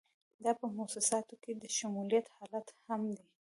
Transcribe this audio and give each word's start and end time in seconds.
دا 0.43 0.51
په 0.59 0.65
موسساتو 0.77 1.35
کې 1.43 1.51
د 1.55 1.63
شمولیت 1.77 2.25
حالت 2.35 2.67
هم 2.85 3.01
دی. 3.17 3.25